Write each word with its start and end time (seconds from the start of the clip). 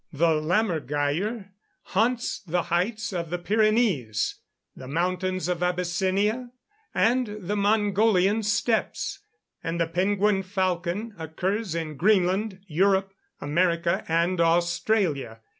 The 0.11 0.41
lammergeyer 0.41 1.49
haunts 1.83 2.39
the 2.39 2.63
heights 2.63 3.13
of 3.13 3.29
the 3.29 3.37
Pyrenees, 3.37 4.39
the 4.75 4.87
mountains 4.87 5.47
of 5.47 5.61
Abyssinia, 5.61 6.49
and 6.95 7.27
the 7.41 7.55
Mongolian 7.55 8.41
steppes; 8.41 9.19
and 9.63 9.79
the 9.79 9.85
penguin 9.85 10.41
falcon 10.41 11.13
occurs 11.19 11.75
in 11.75 11.97
Greenland, 11.97 12.61
Europe, 12.65 13.13
America, 13.41 14.03
and 14.07 14.41
Australia. 14.41 15.39